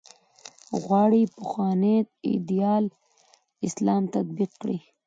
[0.83, 1.97] غواړي پخوانی
[2.29, 2.85] ایدیال
[3.67, 4.77] اسلام تطبیق کړي.